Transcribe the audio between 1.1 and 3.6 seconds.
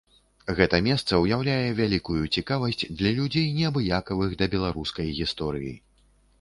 ўяўляе вялікую цікавасць для людзей,